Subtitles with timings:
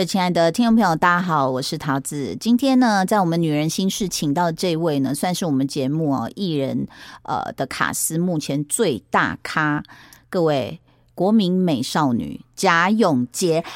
[0.00, 2.34] 各位亲爱的听众朋友，大家好，我是桃子。
[2.40, 6.88] 今天呢，在我们女人心事请到这位呢，算是我们节目哦艺人
[7.24, 9.82] 呃的卡司目前最大咖，
[10.30, 10.80] 各位
[11.14, 13.62] 国民美少女贾永杰。
[13.62, 13.68] 最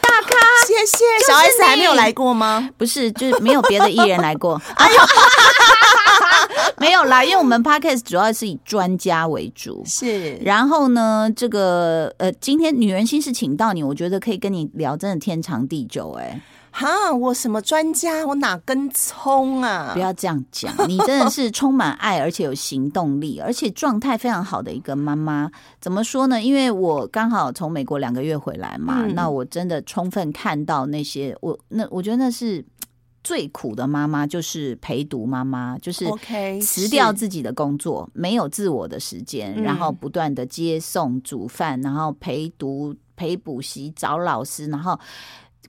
[0.00, 1.04] 大咖谢谢。
[1.28, 2.70] 小 S 还没有来过吗？
[2.78, 4.58] 不是，就是没有别的艺人来过。
[4.76, 4.98] 哎呦，
[7.10, 9.82] 啦，因为我们 podcast 主要是以专家为主。
[9.84, 18.24] 是，然后呢，这个呃，今天女人心事请到你，我觉得可以跟你聊，真的天长地久哎、哈，我什么专家？
[18.24, 19.90] 我哪根葱啊？
[19.92, 25.50] 不要这样讲，你真的是充满爱，而且有行动力，而且状态非常好的一个妈妈。
[25.80, 26.40] 怎么说呢？
[26.40, 32.64] 因为我刚好从美国两个月回来嘛，嗯那我真的充分看到那些我那我觉得那是
[33.22, 36.06] 最苦的妈妈，就是陪读妈妈，就是。
[36.60, 44.98] 辞掉自己的工作，没有自我的时间，嗯然后不断的接送、煮饭，然后陪读、陪补习、找老师，然后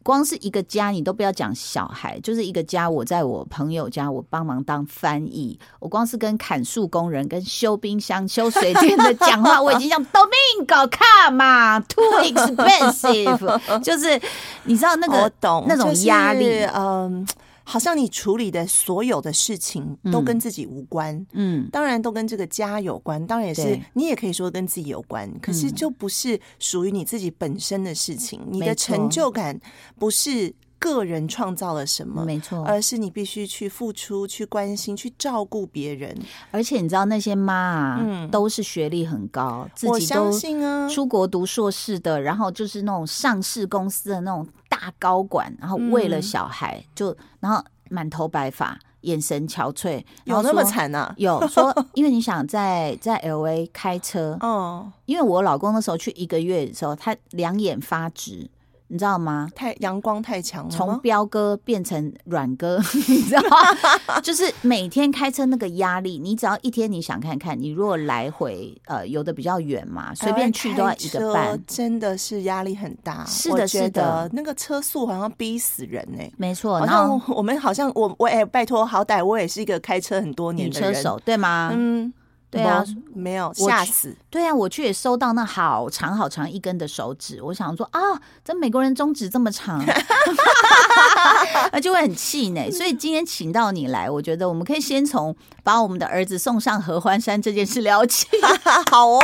[0.04, 2.90] 光是一个家，你都不要讲小孩，就是一个家。
[2.90, 14.20] 我在我朋友家，我帮忙当翻译，我光是跟砍树工人、跟修冰箱、修水电的讲话，我已经讲 Domingo come too expensive，就是
[14.64, 17.28] 你知道那个我懂那种就是压力，嗯，
[17.64, 21.26] 好像你处理的所有的事情都嗯跟自己无关。
[21.34, 28.42] 嗯，当然都跟这个家有关，当然也是你也可以说跟自己有关，可是嗯就不是属于你自己本身的事情。
[28.50, 29.60] 你的成就感
[29.98, 36.18] 不是个人创造了什么，没错，而是你必须去付出、去关心、去照顾别人。
[36.50, 50.64] 而且你知道那些妈啊，嗯都是学历很高，自己我相都信啊，出国读硕士的，然后就是那种上市公司的那种大高管，然后为了嗯小孩就，然后满头白发，眼神憔悴，有那么？
[50.64, 51.14] 惨啊？
[51.18, 58.50] 有说，因为你想在在 L A 开车， 哦，因为我老公那时候去一个月的时候，他两眼发直，
[58.92, 59.48] 你知道吗？
[59.56, 61.00] 太阳光太强了从？
[61.00, 64.20] 彪哥变成软哥， 你知道吗？
[64.22, 73.24] 就是每天开车那个压力，你只要一天你想看看，你如果来回呃有的比较远嘛，随便去都要一个半真的是压力很大。
[73.26, 76.80] 是的是的那个车速好像逼死人呢、没错。
[76.80, 80.94] 好然后像我们好像我我哎、拜托，好歹我也是一个开车很多年的人。
[80.94, 81.72] 车手对吗？
[81.74, 82.12] 嗯，
[82.52, 82.84] 对啊
[83.16, 84.14] 没，有吓死。
[84.30, 88.00] 对啊，我去也收到那好长好长一根的手指，我想说啊，
[88.44, 89.82] 这美国人中指这么长，
[91.72, 92.70] 那就会很气馁。
[92.70, 98.28] 所以今天请到你来，我觉得我们可以先从把我们的儿子送上合欢山这件事聊起，
[98.92, 99.22] 好哦，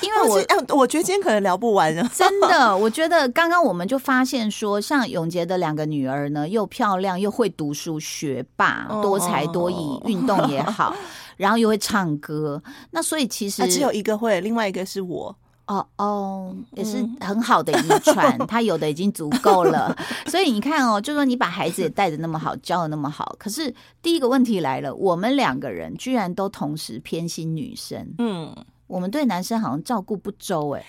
[0.00, 2.08] 因为我我觉得今天可能聊不完了。
[2.16, 10.94] 真的，我觉得刚刚我们就发现说，像永杰的两个女儿呢，又漂亮又会读书，学霸，哦多才多艺，运动也好，
[11.38, 12.62] 然后又会唱歌。
[12.90, 15.34] 那所以其实啊，只有一个会，另外一个是我。
[15.68, 19.94] 哦哦，也是嗯很好的遗传， 他有的已经足够了。
[20.24, 28.56] 所以你看哦，就说你把孩子也带的那么好，教的那么好，可是第一个问题来了，我们两个人居然都同时偏心女生，嗯，
[28.86, 30.82] 我们对男生好像照顾不周哎。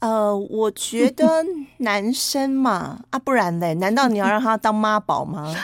[0.00, 1.24] 呃，我觉得
[1.78, 5.54] 男生嘛，啊，不然嘞，难道你要让他当妈宝吗？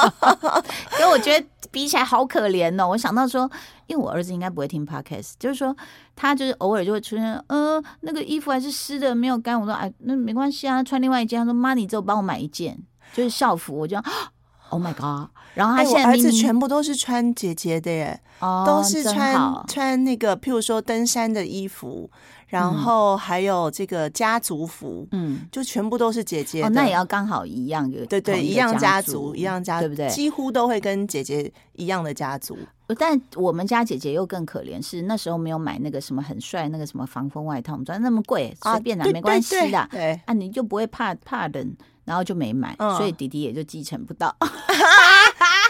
[1.00, 2.88] 因为我觉得比起来好可怜哦。
[2.88, 3.50] 我想到说，
[3.86, 5.76] 因为我儿子应该不会听 podcast，就是说
[6.14, 9.60] 他就是偶尔就会出现，呃，那个衣服还是湿的，没有干。
[9.60, 11.38] 我说，哎，那没关系啊，穿另外一件。
[11.38, 12.78] 他说，妈，你只有帮我买一件，
[13.12, 13.80] 就是校服。
[13.80, 13.98] 我就，
[14.70, 15.28] Oh my god！
[15.52, 18.20] 然后他现在儿子全部都是穿姐姐的耶。
[18.40, 22.10] 哦都是穿穿那个，譬如说登山的衣服，
[22.46, 25.46] 然后还有这个家族服，嗯。
[25.50, 26.66] 就全部都是姐姐的。
[26.66, 30.08] 哦，那也要刚好一样，有对对，一样家族，一样家，对不对？
[30.10, 32.56] 几乎都会跟姐姐一样的家族。
[32.98, 39.88] 但我们家姐姐又更可怜，是那时候没有买那个什么很帅那个什么防风外套，我们说那么贵，随便啦，对没关系的。
[39.90, 44.36] 对，对啊，你就不会怕怕冷，然后就没买，嗯所以弟弟也就继承不到。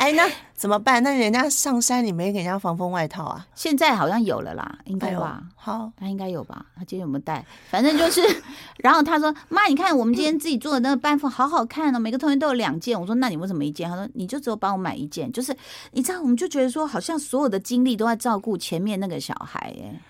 [0.06, 1.02] 哎，那怎么办？
[1.02, 3.44] 那人家上山，你没给人家防风外套啊？
[3.56, 5.42] 现在好像有了啦，应该吧？
[5.56, 6.64] 好，他应该有吧？
[6.76, 7.44] 他今天有没有带？
[7.68, 8.22] 反正就是，
[8.78, 15.52] 然后他说：“妈，你看我们今天自己做的那个班服好好看哦，每个同学都有两件。”我说：“那你为什么一件？”他说：“你就只有帮我买一件。”就是
[15.90, 19.74] 你知道，我们就觉得说，好像所有的精力都在照顾前面那个小孩。
[19.82, 20.00] 哎，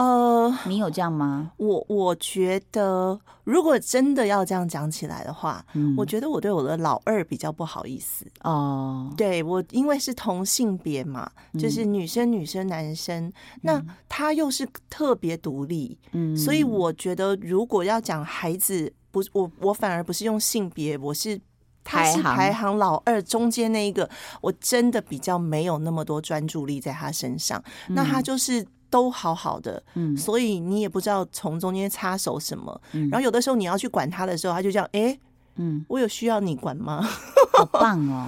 [0.00, 1.52] 呃，你有这样吗？
[1.58, 8.24] 我我觉得，如果真的要这样讲起来的话，嗯我觉得我对我的老二比较不好意思。
[8.42, 13.30] 哦，对我，因为是同性别嘛，就是女生、女生、男生，
[13.60, 21.38] 那他又是特别独立，嗯所以我觉得如果要讲孩子，不，我我反而不是用性别，我是。
[21.82, 24.08] 他是排行排行老二，中间那一个，
[24.42, 27.60] 我真的比较没有那么多专注力在他身上。
[27.88, 32.78] 那他就是都好好的，嗯所以你也不知道从中间插手什么。
[32.92, 35.18] 嗯然后有的时候你要去管他的时候，他就这样，哎、
[35.56, 37.00] 嗯，我有需要你管吗？
[37.56, 38.26] 好棒哦，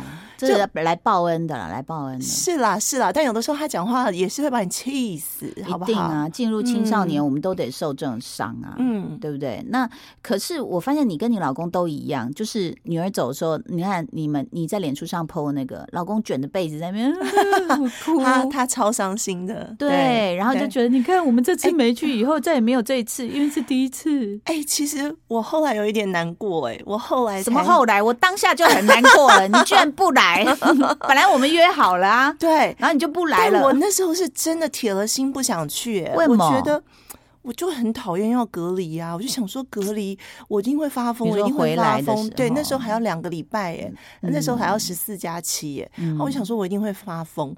[0.48, 2.24] 这是来报恩的啦，来报恩的。
[2.24, 5.90] 是啦，是啦，但有的时候他讲话也是会把你气死，好不好？
[5.90, 8.74] 一定啊，进入青少年，嗯我们都得受这种伤啊。
[8.78, 9.64] 嗯，对不对？
[9.68, 9.88] 那
[10.22, 17.12] 可是我发现你跟你老公都一样，就是女儿走的时候，你看你们你在脸书上 PO 那个老公卷着被子在那边
[18.04, 24.40] 哭，他他超伤心的，对，然后就觉得你看我们这次没去，以后再也没有这一次，因为是第一次。
[24.44, 28.02] 哎、其实我后来有一点难过、哎，我后来才什么后来？
[28.02, 30.31] 我当下就很难过了，你居然不来，
[31.06, 33.62] 本来我们约好了啊，对，然后你就不来了。
[33.62, 36.82] 我那时候是真的铁了心不想去、哎我觉得。
[37.44, 39.12] 我就很讨厌要隔离啊！
[39.12, 41.99] 我就想说隔离，我一定会发疯，我一定会发。
[41.99, 45.90] 疯对，那时候还要两个礼拜耶，那时候还要十四加七耶。
[46.20, 47.52] 我想说，我一定会发疯。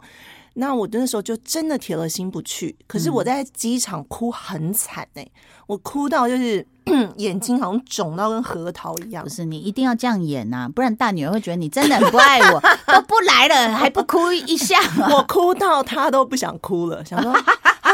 [0.54, 2.76] 那我那时候就真的铁了心不去。
[2.86, 5.26] 可是我嗯在机场哭很惨哎、
[5.66, 6.66] 我哭到就是
[7.16, 9.30] 眼睛好像肿到跟核桃一样不。
[9.30, 12.60] 是你一定要这样演呐、不然大女儿会觉得你真的很不爱我，
[12.92, 14.78] 都不来了还不哭一下。
[15.10, 17.32] 我哭到她都不想哭了，想说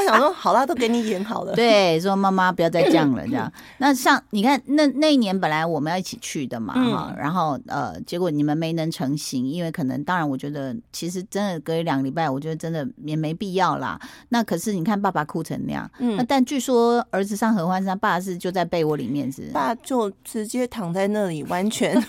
[0.00, 1.54] 他想说好啦，都给你演好了。
[1.54, 3.52] 对，说妈妈不要再这样了，这样。
[3.78, 14.00] 那像你看，那那一年本来我们要一起去的嘛，嗯哈、然后呃，结果你们没能成行，因为可能，当然，我觉得其实真的隔一两个礼拜，我觉得真的也没必要啦。
[14.30, 22.00] 那可是你看爸爸哭成那样，那嗯，但据说儿子上合欢山，爸爸是就在被窝里面是，爸就直接躺在那里，完全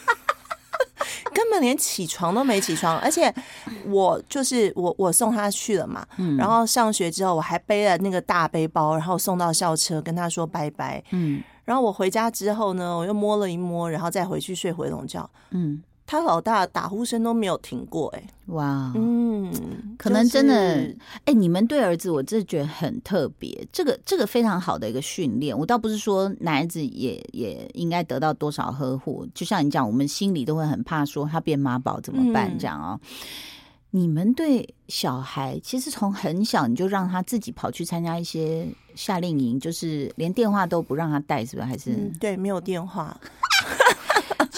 [1.34, 3.34] 根本连起床都没起床，而且
[3.86, 15.30] 我就是我我送他去了嘛，嗯然后上学之后我还背了那个大背包，然后送到校车跟他说拜拜，嗯然后我回家之后呢，我又摸了一摸，然后再回去睡回笼觉。
[15.52, 19.52] 嗯，他老大打呼声都没有停过、哎，哇，嗯，
[19.98, 25.58] 可能真的就是哎、你们对儿子，我真的觉得很特别，这个这个非常好的一个训练。
[25.58, 33.00] 我倒不是说男孩子也也应该得到多少呵护，就像你讲，我们心里都会很怕说他变妈宝怎么办嗯这样哦。
[33.94, 38.66] 你们对小孩，其实从很小你就让他自己跑去参加一些
[38.96, 41.68] 夏令营，就是连电话都不让他带，是不是？
[41.68, 41.92] 还是？
[41.92, 43.20] 嗯，对，没有电话，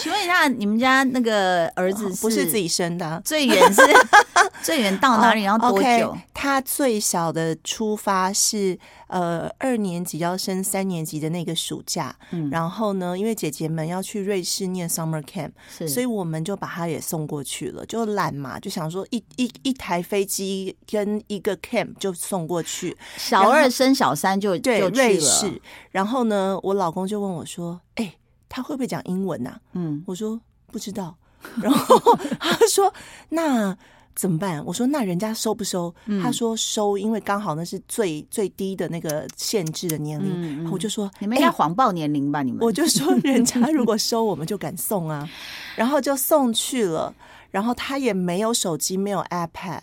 [0.04, 3.80] 请问一下，你们家那个儿子 不是自己生的啊、最远是
[4.62, 5.44] 最远到哪里？
[5.44, 6.14] 然后多久？
[6.34, 15.52] 他最小的出发是呃二年级要升三年级的那个暑假，嗯然后呢，因为姐姐们要去瑞士念 summer camp，
[15.88, 25.58] 所以我们就把他也送过去了，就懒嘛，就想说一一一台飞机跟一个 camp 就送过去，小二升小三就对，就瑞士。
[25.92, 28.14] 然后呢，我老公就问我说：“哎、
[28.48, 30.40] 他会不会讲英文呐、啊嗯，我说
[30.72, 31.16] ：“不知道。
[31.60, 32.92] ”然后他说
[33.30, 33.76] ：“那
[34.14, 40.70] 怎么办？”我说：“那人家收不收？”嗯他说：“收，因为刚好那是最最低的那个限制的年龄。
[40.70, 42.42] 我就说：“你们应该哎谎报年龄吧？
[42.42, 45.28] 你们我就说人家如果收，我们就敢送啊，
[45.76, 47.14] 然后就送去了。
[47.50, 49.80] 然后他也没有手机，没有 iPad，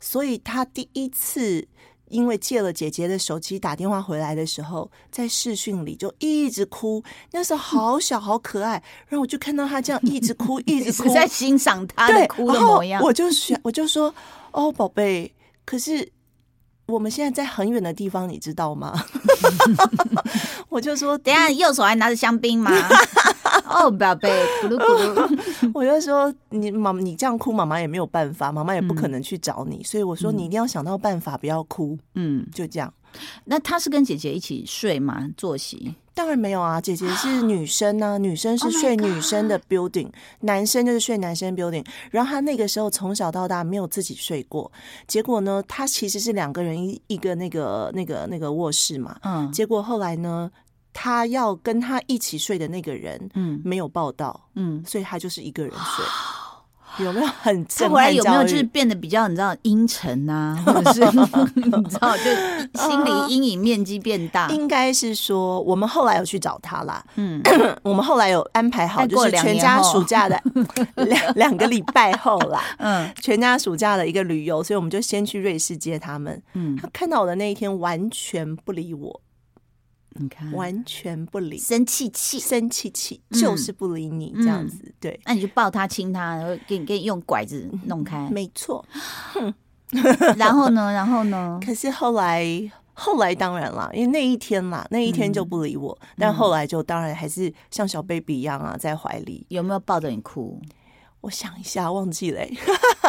[0.00, 1.68] 所以他第一次
[2.12, 7.02] 因为借了姐姐的手机打电话回来的时候，在视讯里就一直哭。
[7.32, 8.72] 那时候好小好可爱，
[9.08, 13.02] 然后我就看到他这样一直哭，一直哭，在欣赏他对的哭的模样。
[13.02, 14.14] 我就选，我就说
[14.52, 15.32] ：“哦，宝贝，
[15.64, 16.06] 可是
[16.86, 19.02] 我们现在在很远的地方，你知道吗？”
[20.68, 22.70] 我就说：“等下右手还拿着香槟吗？
[23.68, 24.28] 哦，宝贝，
[24.62, 25.70] 咕噜咕噜。
[25.74, 32.92] 我就说你妈，你这样哭，妈妈也没有办法，妈妈也不可能去找你，所以我说你一定要想到办法，不要哭，嗯，就这样。
[33.44, 35.28] 那他是跟姐姐一起睡吗？
[35.36, 35.94] 作息？
[36.14, 40.08] 当然没有啊，姐姐是女生呢、 女生是 Oh 睡女生的 building，、
[40.40, 41.84] 男生就是睡男生 building。
[42.10, 44.70] 然后他那个时候从小到大没有自己睡过，
[45.06, 50.50] 结果呢，他其实是两个人一一个那个那个那个卧室嘛，嗯结果后来呢，
[50.92, 54.82] 他要跟他一起睡的那个人嗯没有报到，嗯。
[54.86, 56.04] 所以他就是一个人睡。
[56.98, 61.00] 有没有很他震回来有没有就是变得比较你知道阴沉啊， 或者是
[61.56, 62.24] 你知道就
[62.78, 64.46] 心理阴影面积变大？
[64.50, 67.02] 应该是说，我们后来有去找他啦。
[67.14, 67.40] 嗯，
[67.82, 70.38] 我们后来有安排好，就是全家暑假的
[71.06, 76.42] 两两个礼拜后啦，嗯全家暑假的一个旅游，所以我们就先去瑞士接他们。
[76.52, 79.18] 嗯，他看到我的那一天，完全不理我，
[80.14, 84.94] 你看，完全不理，生气气，生气气，嗯就是不理你这样子。
[85.00, 88.84] 对，那你就抱他亲他，然后给你给你用拐子弄开，没错。
[90.36, 91.60] 然后呢，然后呢？
[91.64, 92.72] 可是后来。
[92.94, 99.46] 后来当然啦，因为那一天啦，那一天就不理我，但后来就当然还是像小 baby 一样啊，在怀里。
[99.48, 100.60] 有没有抱着你哭？
[101.22, 102.54] 我想一下，忘记了欸、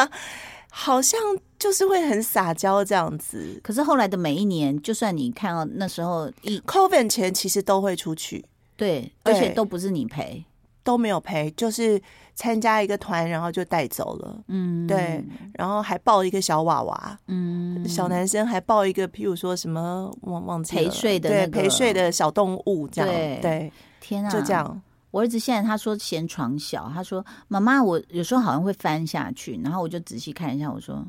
[0.72, 1.20] 好像
[1.64, 3.58] 就是会很撒娇这样子。
[3.62, 8.44] 可是后来的每一年，就算你看到那时候一 Covid 前其实都会出去，
[8.76, 10.44] 对，而且都不是你陪，
[10.82, 11.98] 都没有陪，就是
[12.34, 14.44] 参加一个团，然后就带走了。
[14.48, 20.82] 嗯，对，然后还抱一个小娃娃，嗯，小男生还抱一个，譬如说什么忘忘记了。
[20.82, 21.62] 陪睡的对那个。
[21.62, 23.38] 陪睡的小动物这样，对。
[23.40, 24.52] 对，天啊，就这。
[24.52, 24.82] 样。
[25.10, 31.02] 我儿子现在他说嫌床小，他说妈妈，我有时候好像会翻下去，然后我就仔细看一下，我说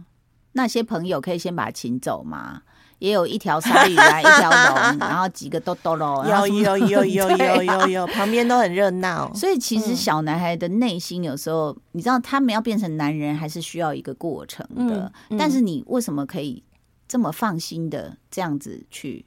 [0.55, 2.61] 那些朋友可以先把他请走吗？
[2.99, 9.31] 也有一条鲨鱼啊， 一条龙，然后几个豆豆喽，有有有有有有有，旁边都很热闹。
[9.35, 15.11] 所以其实嗯小男孩的内心有时候，你知道他们要变成男人，还是需要一个过程的。
[15.37, 16.63] 但是你为什么可以
[17.05, 19.25] 这么放心的这样子去？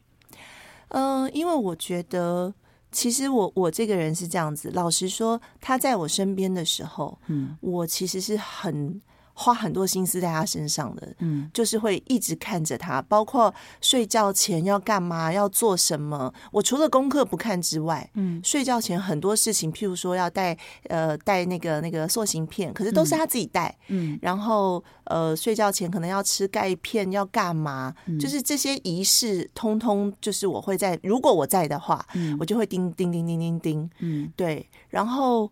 [0.89, 2.53] 嗯，因为我觉得，
[2.91, 4.71] 其实我我这个人是这样子。
[4.73, 8.99] 老实说，他在我身边的时候，嗯我其实是很
[9.41, 16.35] 花很多心思在他身上的，嗯就是会一直看着他，包括睡觉前要干嘛，要做什么。
[16.51, 23.73] 我除了功课不看之外，嗯睡觉前很多事情，譬如说要带呃带那个那个塑形片，可是都是他自己带。
[23.87, 27.95] 嗯然后呃，睡觉前可能要吃钙片，要干嘛？
[28.07, 34.69] 嗯就是这些仪式，通通就是我会在，如果我在的话，嗯我就会叮叮叮叮叮叮，嗯对。
[34.89, 35.49] 然后，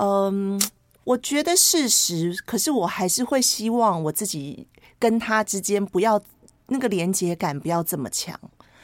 [0.00, 0.60] 嗯，
[1.08, 4.66] 我觉得事实，可是我还是会希望我自己
[4.98, 6.20] 跟他之间不要
[6.66, 8.38] 那个连接感不要这么强。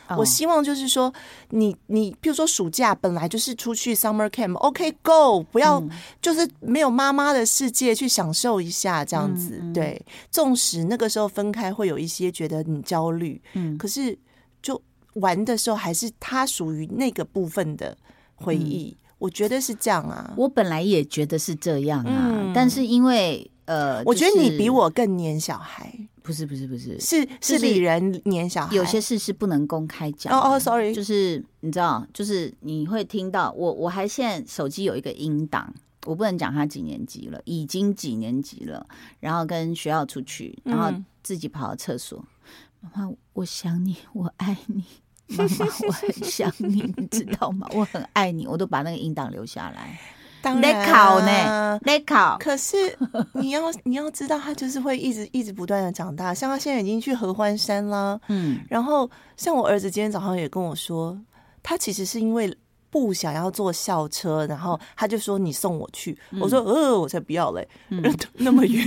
[0.09, 1.13] 哦我希望就是说，
[1.51, 5.91] 你你，比如说暑假本来就是出去 summer camp，OK、go，不要、嗯
[6.21, 9.59] 就是没有妈妈的世界去享受一下这样子。
[9.61, 14.17] 嗯嗯对，纵使那个时候分开会有一些觉得你焦虑，嗯可是
[14.63, 14.81] 就
[15.15, 17.97] 玩的时候还是他属于那个部分的
[18.35, 18.97] 回忆。
[19.25, 20.27] 我觉得是这样啊。
[20.29, 25.91] 嗯我本来也觉得是这样啊，嗯但是因为呃，我觉得你比我更黏小孩，
[26.23, 28.77] 不是不是不是，是是是李人黏小孩。
[28.77, 30.39] 有些事是不能公开讲的。
[30.39, 35.73] 哦哦，sorry，就是你知道，就是你会听到我，我还现在手机有一个音档，
[36.05, 38.87] 我不能讲他几年级了，已经几年级了，
[39.21, 42.23] 然后跟学校出去，然后嗯自己跑到厕所，
[42.83, 44.85] 妈妈，我想你，我爱你。
[45.37, 47.67] 妈妈，我很想你，你知道吗？
[47.75, 49.99] 我很爱你，我都把那个音档留下来。
[50.43, 52.37] 在当然考啊呢，来考。
[52.39, 52.77] 可是
[53.33, 56.35] 你要你要知道，他就是会一直一直不断的长大。
[56.35, 61.19] 像他现在已经去合欢山啦，嗯，然后像我儿子今天早上也跟我说，
[61.63, 62.55] 他其实是因为
[62.95, 66.17] 不想要坐校车，然后他就说你送我去。
[66.41, 68.01] 我说呃，我才不要嘞，嗯
[68.39, 68.87] 那么远。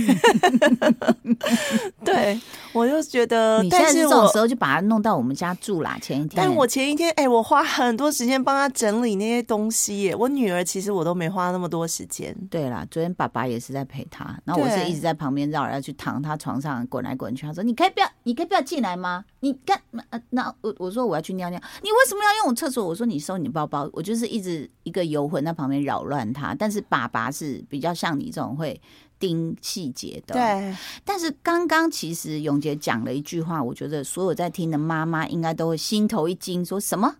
[2.02, 2.40] 对，
[2.72, 5.98] 我就觉得，你现在是但是这种时候就把他弄到我们家住啦。
[6.00, 10.16] 前一天，但我前一天，哎、我花很多时间帮他整理那些东西耶。
[10.16, 12.34] 我女儿其实我都没花那么多时间。
[12.48, 17.44] 对啦，昨天爸爸也是在陪他，然后我是对一直在旁边绕来绕去，躺他床上滚来滚去。
[17.44, 19.22] 他说：“你可以不要，你可以不要进来吗？
[19.40, 20.02] 你干嘛？
[20.08, 22.86] 呃那我我说我要去尿尿，你为什么要用我厕所？
[22.86, 23.86] 我说你收你包包。
[23.98, 26.54] 我就是一直一个游魂在旁边扰乱他。
[26.54, 28.80] 但是爸爸是比较像你这种会
[29.18, 37.16] 盯细节的。，对，但是刚刚其实永杰讲了一句话，我觉得所有在听的妈妈应该都会心头一惊，说什么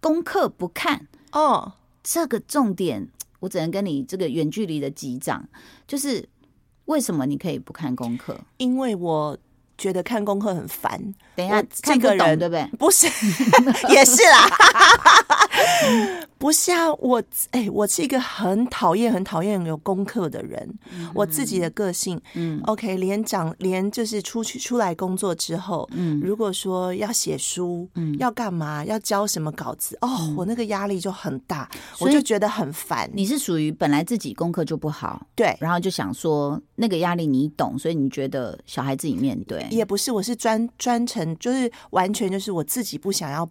[0.00, 1.06] 功课不看？
[1.32, 3.06] 哦，这个重点，
[3.40, 5.46] 我只能跟你这个远距离的击掌，
[5.86, 6.26] 就是
[6.86, 8.40] 为什么你可以不看功课？
[8.56, 9.36] 因为我
[9.82, 10.90] 觉得看功课很烦。
[11.34, 12.64] 等一下这个人对不对？
[12.78, 13.06] 不是，
[13.90, 14.48] 也是啦。
[16.42, 17.22] 不是啊，我
[17.52, 20.68] 哎、我是一个很讨厌、很讨厌有功课的人。
[21.14, 31.70] 我自己的个性嗯，OK，连长连就是出去出来工作之后，嗯如果说要写书，嗯要干嘛，要交什么稿子，哦，我那个压力就很大，
[32.00, 33.08] 我就觉得很烦。
[33.14, 43.48] 你是属于本来自己功课就不好，对，然后就想说那个压力你懂，所以你觉得小孩自己面对也不是，我是专专程，就是完全就是我自己不想要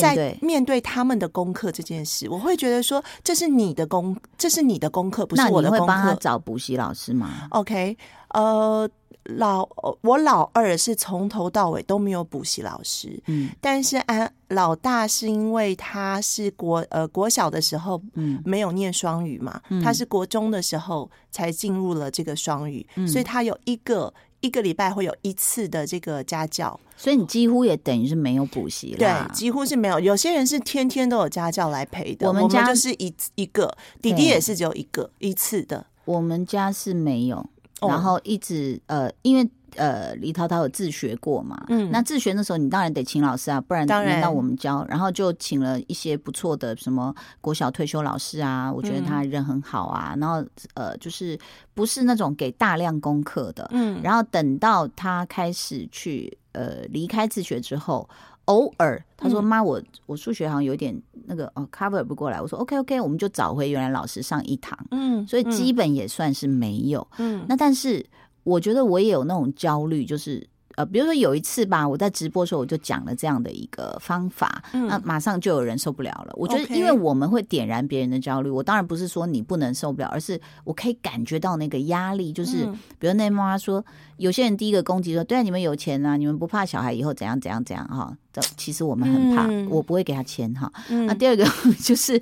[0.00, 0.82] 在面对。
[0.84, 6.18] 他们的功课这件事，我会觉得说这是你的功，这是你的功课，不是我的功会帮他课。
[6.20, 7.96] 找补习老师吗？OK，
[8.30, 8.88] 呃，
[9.24, 9.66] 老
[10.00, 29.30] 我老二是从头到尾都没有补习老师，嗯但是安老大是因为他是国呃国小的时候嗯没有念双语嘛，嗯他是国中的时候才进入了这个双语，嗯所以他有一个一个礼拜会有一次的这个家教，所以你几乎也等于是没有补习了对啦，。
[29.32, 29.98] 几乎是没有。
[29.98, 35.86] 有些人是天天都有家教来陪的，我我们家就是一一个，弟弟也是只有一个一次的。
[36.04, 37.38] 我们家是没有，
[37.80, 41.64] 哦然后一直呃，因为呃，李涛涛有自学过嘛？
[41.68, 44.84] 嗯那自学的时候你当然得请老师啊，不然到我们教。
[44.88, 50.14] 然后就请了一些不错的什么国小退休老师啊，我觉得他人很好啊。
[50.18, 51.38] 然后呃，就是
[51.74, 53.68] 不是那种给大量功课的。
[53.72, 58.08] 嗯，然后等到他开始去呃离开自学之后，
[58.46, 67.06] 偶尔他说：“嗯妈，我我数学好像有点那个哦 cover 不过来。”我说：“OK OK，我们就找回原来老师上一堂。”嗯，所以基本也算是没有。
[67.18, 68.04] 嗯那但是
[68.44, 70.46] 我觉得我也有那种焦虑，就是
[70.76, 76.32] 呃，比如说有一次吧，我在直播的时候我就讲了这样的一个方法，嗯那马上就有人受不了了。
[76.34, 83.84] 我觉得，因为我们会点燃别人的焦虑，我当然不是说你不能受不了，而是我可以感觉到那个压力，就是、嗯比如那妈妈说，
[84.16, 88.16] 有些人第一个攻击说，对啊，你们有钱啊，你们不怕小孩以后怎样怎样怎样哈。
[88.32, 90.72] 这其实我们很怕，嗯我不会给他钱哈。
[90.88, 91.44] 嗯那第二个
[91.84, 92.18] 就是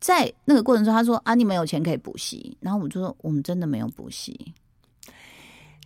[0.00, 4.54] 在那个过程中，他说啊，你们有钱可以补习，然后我就说我们真的没有补习。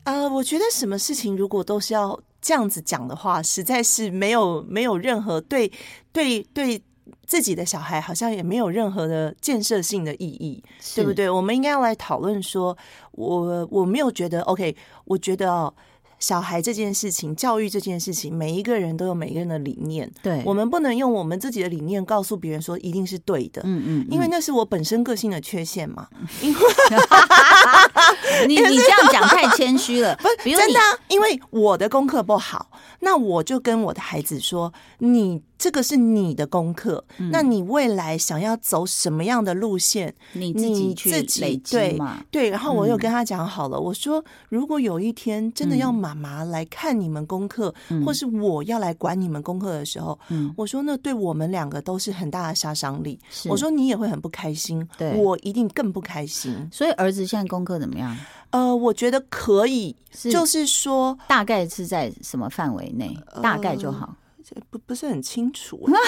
[0.04, 5.70] 呃，我觉得什么事情如果都是要这样子讲的话，实在是没有没有任何对
[6.12, 6.82] 对对
[7.26, 10.62] 自己的小孩好像也没有任何的建设性的意义，
[10.94, 11.14] 对不是？
[11.14, 11.30] 对？
[11.30, 12.76] 我们应该要来讨论说，
[13.12, 15.72] 我我没有觉得 OK，我觉得哦。
[16.18, 20.08] 小孩这件事情，教育这件事情，每一个人都有每一个人的理念。
[20.22, 26.06] 对，我们不能用我们自己的理念告诉别人说一定是对的，嗯嗯，因为那是我本身个性的缺陷嘛。
[28.48, 32.70] 你你这样讲太谦虚了， 不比如你真的、啊，因为我的功课不好，
[33.00, 37.30] 那我就跟我的孩子说，你这个是你的功课，嗯。
[37.30, 42.50] 那你未来想要走什么样的路线，你自己你去累积对嘛，对。
[42.50, 42.98] 然后我有嗯。
[42.98, 45.94] 跟他讲好了，我说如果有一天真的要嗯。
[46.02, 47.72] 妈妈来看你们功课，
[48.04, 53.18] 或是我要来管你们功课的时候，嗯，我说那对我们两个都是很大的杀伤力。
[53.44, 55.12] 我说你也会很不开心，对。
[55.14, 56.68] 我一定更不开心。
[56.72, 58.16] 所以儿子现在功课怎么样？
[58.50, 61.18] 呃，我觉得可以，是就是说。
[61.26, 63.18] 大概是在什么范围内？
[63.42, 64.14] 大概就好。
[64.44, 65.92] 这不不是很清楚欸，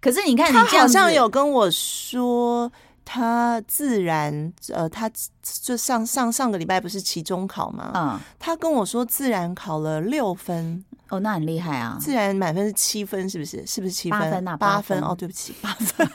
[0.00, 2.70] 可是你看，你他好像有跟我说，
[3.08, 5.08] 他自然呃，他
[5.40, 7.92] 就上上上个礼拜不是期中考吗？
[7.94, 11.96] 嗯，他跟我说自然考了六分，哦，那很厉害啊。
[12.00, 13.64] 自然满分是七分，是不是？
[13.64, 14.18] 是不是七分？
[14.18, 16.08] 八分啊八八分哦，对不起，八分，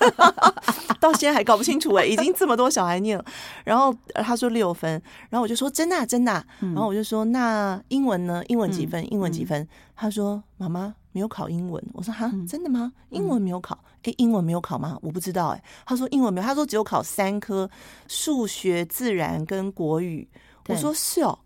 [0.99, 3.23] 到现在还搞不清楚哎，已经这么多小孩念了。
[3.63, 8.43] 然后呃他说六分，然后我就说真的啊、真的然后我就说那英文呢？
[8.49, 9.01] 英文几分？
[9.13, 9.65] 英文几分？
[9.95, 11.83] 他说妈妈没有考英文。
[11.93, 12.91] 我说哈，嗯真的吗？
[13.09, 13.77] 英文没有考？
[14.03, 14.97] 哎，英文没有考吗？
[15.01, 15.63] 我不知道哎。
[15.85, 17.69] 他说英文没有，他说只有考三科，
[18.07, 20.27] 数学、自然跟国语。
[20.67, 21.37] 我对说是哦。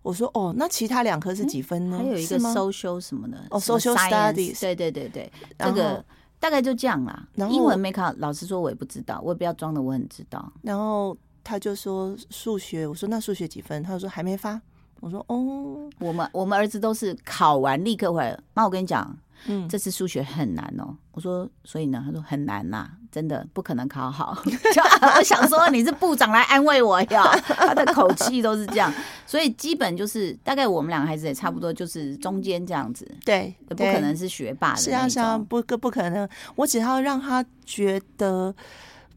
[0.00, 1.98] 我说哦，那其他两科是几分呢？
[1.98, 6.02] 还有一个 social 什么的哦 social science，studies 对对对对，这个
[6.38, 7.28] 大概就这样啦。
[7.34, 10.50] 然后英文没考，老实说我也不知道，我也不要装的我很知道。
[10.62, 13.82] 然后他就说数学，我说那数学几分？
[13.82, 14.58] 他就说还没发。
[15.00, 18.38] 我说哦，我们我们儿子都是考完立刻回来。
[18.54, 20.96] 妈，我跟你讲，嗯，这次数学很难哦。
[21.12, 22.02] 我说，所以呢？
[22.04, 24.40] 他说很难呐、真的不可能考好。
[24.46, 24.82] 就
[25.16, 28.92] 我想说你是部长来安慰我呀，他的口气都是这样，
[29.26, 36.28] 所以基本就是大概我们两个孩子也差不多就是中间这样子，对，不可能是学霸的是啊是啊，不不可能。
[36.54, 38.54] 我只要让他觉得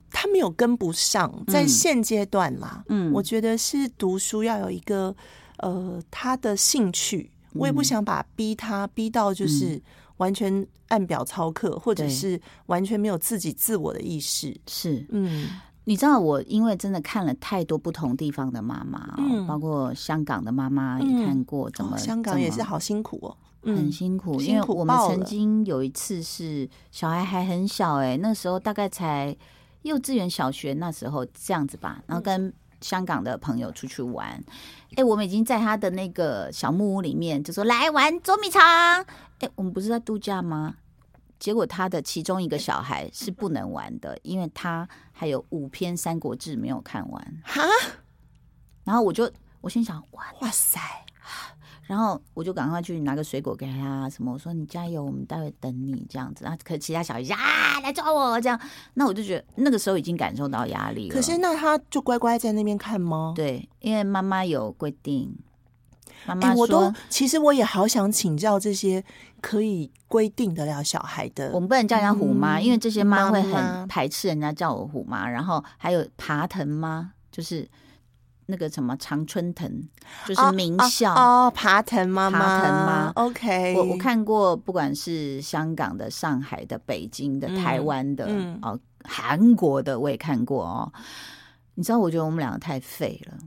[0.09, 5.15] 他没有跟不上，在嗯现阶段啦，嗯我觉得是读书要有一个
[5.61, 7.83] 呃他的兴趣，我也不嗯。
[7.83, 9.81] 想把逼他逼到就是
[10.17, 14.59] 完全按表操课，或者是完全没有自己自我的意识。
[14.67, 15.05] 是。
[15.09, 15.49] 嗯。
[15.85, 19.47] 你知道我因为真的看了太多不同地方的妈妈、哦，嗯。
[19.47, 23.91] 包括香港的妈妈也嗯看过，怎么、哦，香港也是好辛苦哦，很嗯。
[23.91, 29.35] 辛苦，辛苦因为我们曾经有一次是小孩还很小、哎，那时候大概才
[29.81, 34.43] 幼稚园、小学那时候这样子吧，然后跟香港的朋友出去玩，
[34.95, 38.61] 哎、我们已经在他的那个小木屋里面就说来玩捉迷藏，
[39.39, 40.75] 哎、我们不是在度假吗？
[41.39, 47.61] 结果他的其中一个小孩是不能玩的，因为他还有五篇《三国志》没有看完，哈，
[48.83, 50.23] 然后我就我心想哇。
[50.41, 50.79] 哇塞，
[51.91, 56.45] 然后我就赶快去拿个水果给他，什么我说你加油，我们待会等你这样子。
[56.45, 58.57] 然后可其他小孩就啊来抓我这样，
[58.93, 61.13] 那我就觉得那个时候已经感受到压力了。
[61.13, 63.33] 可是那他就乖乖在那边看吗？
[63.35, 65.35] 对，因为妈妈有规定，
[66.25, 69.03] 妈哎、妈我都说其实我也好想请教这些
[69.41, 71.51] 可以规定得了小孩的。
[71.51, 75.29] 我们不能叫人家虎妈，嗯因为这些妈会很排斥人家叫我虎妈。
[75.29, 77.67] 然后还有爬藤妈，就是
[78.47, 79.69] 那个什么常春藤，
[80.27, 81.13] 就是名校。
[81.13, 90.91] 哦，哦爬藤妈妈，爬藤妈，OK，我我看过，不管是香港的、上海的、北京的、嗯台湾的，嗯哦，韩国的我也看过哦。
[91.75, 93.37] 你知道，我觉得我们两个太废了。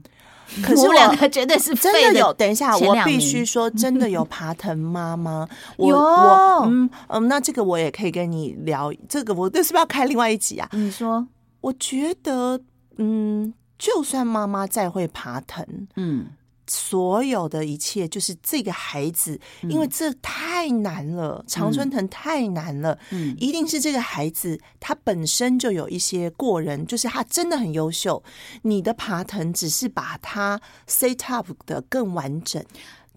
[0.63, 5.47] 可是我 我们两个绝对是真的有，等一下，我必须说，真的有 爬藤妈妈。
[5.77, 10.69] 我有我嗯嗯，那这个我也可以跟你聊，这个我这是不是要开另外一集啊？
[10.73, 11.27] 你说，
[11.61, 12.59] 我觉得，
[12.97, 16.27] 嗯，就算妈妈再会爬藤，嗯，
[16.67, 28.23] 所有的一切就是这个孩子，因为这太难了，常春藤太难了，嗯一定是这个孩子他本身就有一些过人，就是他真的很优秀。
[28.63, 32.63] 你的爬藤只是把他 set up 的更完整。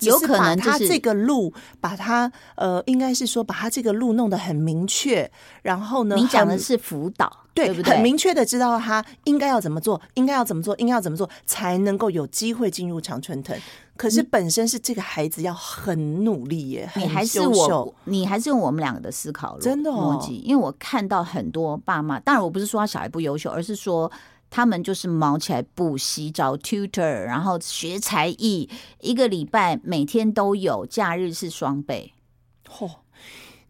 [0.00, 5.30] 有可能他这个路，把他呃，应该是说把他这个路弄得很明确，
[5.62, 7.94] 然后呢，你讲的是辅导，对，不对？
[7.94, 13.56] 很明确的知道他应该要怎么做，应该要怎么做，应该要怎么做，才能够有机会进入常春藤。
[13.96, 24.08] 可是本身是这个孩子要很努力耶，很你还是优秀我，你还是用我们两个的思考逻真的哦逻辑，因为我看到很多爸妈，当然我不是说他小孩不优秀，而是说
[24.50, 28.68] 他们就是忙起来补习找 tutor，然后学才艺，
[29.00, 32.12] 一个礼拜每天都有，假日是双倍。
[32.68, 32.90] 嚯、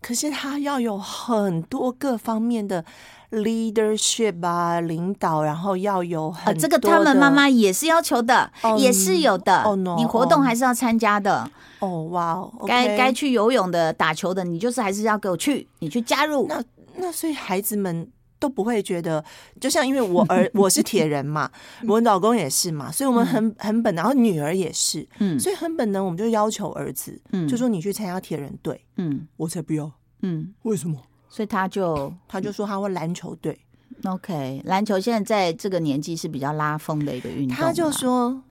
[0.01, 2.85] 可是他要有很多各方面的
[3.31, 9.63] leadership 啊，领导，然后要有啊，很这个他们妈的妈也是要求的，哦也是有的。
[9.63, 11.49] 哦，no，你活动哦还是要参加的，
[11.81, 16.47] 哦，哇哦，该该去游泳的、打球的，你就是还是要给我去，你去加入。
[16.49, 16.63] 那
[16.97, 19.25] 那所以孩子们都不会觉得，
[19.61, 21.51] 就像因为我儿 我是铁人嘛，
[21.87, 25.39] 我老公也是嘛，所以我们很很本能，然后女儿也是，嗯。
[25.39, 27.49] 所以很本能，我们就要求儿子，嗯。
[27.49, 29.27] 就说你去参加铁人队，嗯。
[29.37, 29.91] 我才不要，
[30.23, 30.99] 嗯，为什么？
[31.29, 33.59] 所以他就他就说他会篮球队
[34.05, 37.57] ，OK，篮球现在在这个年纪是比较拉风的一个运动。
[37.57, 38.43] 他就说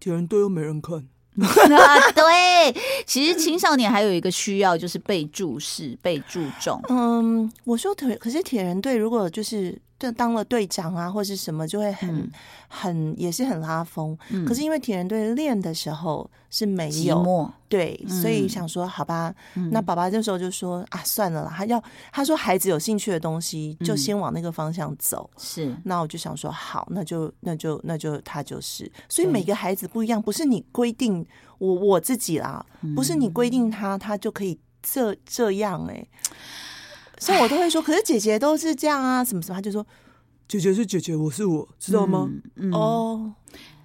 [0.00, 1.06] 铁人队又没人看，
[1.40, 2.74] 啊， 对，
[3.06, 6.80] 其实青少年还有一个需要就是被注视、被注重。
[6.88, 9.76] 嗯，我说铁，可是铁人队如果就是
[10.12, 12.30] 当当了队长啊，或是什么，就会很、嗯。
[12.76, 14.18] 很也是很拉风。
[14.30, 18.48] 嗯可是因为铁人队练的时候是没有，对，所以嗯。
[18.48, 19.70] 想说好吧，嗯。
[19.70, 23.96] 那爸爸这时候就说啊，算了啦，他要他说孩子有兴趣的东西，就嗯。
[23.96, 25.30] 先往那个方向走。
[25.36, 25.72] 是。
[25.84, 31.24] 那我就想说，好，那就那就那就他就是，所以每个孩子不一样，不是你规定
[31.58, 32.64] 我我自己啦，
[32.96, 36.04] 不是你规嗯定他，他就可以这这样哎、
[37.24, 39.84] 所以我都会说，可是姐姐都是这样啊，什么什么，他就说
[40.46, 42.28] 姐姐是姐姐，我是我，知道吗？
[42.56, 43.32] 嗯，嗯哦，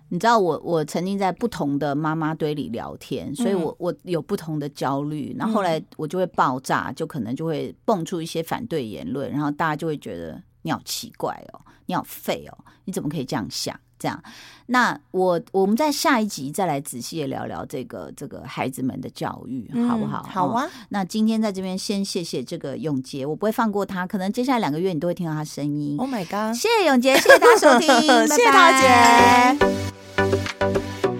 [0.09, 13.73] 你知道我我曾经在不同的妈妈堆里聊天，所以嗯我我有不同的焦虑，然后后来我就会爆炸，就可能就会蹦出一些反对言论，然后大家就会觉得你好奇怪哦，你好废哦，你怎么可以这样想？
[13.99, 14.23] 这样，
[14.67, 20.25] 那我我们在下一集再来仔细的聊聊这个这个孩子们的教育，好不好？
[20.25, 25.97] 嗯好啊，那今天在这边先谢谢这个永杰，我不会放过他，可能接下来两个月你都会听到他声音。
[25.97, 26.55] Oh my god！
[26.55, 27.89] 谢谢永杰，谢谢大家收听，
[28.27, 31.18] 谢谢大拜拜姐。